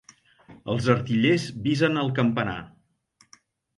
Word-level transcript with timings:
Els 0.75 0.87
artillers 0.93 1.45
visen 1.67 2.03
el 2.05 2.11
campanar. 2.21 2.59